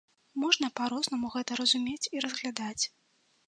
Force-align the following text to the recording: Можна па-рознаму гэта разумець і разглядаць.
Можна 0.43 0.69
па-рознаму 0.79 1.31
гэта 1.37 1.51
разумець 1.61 2.09
і 2.17 2.25
разглядаць. 2.29 2.83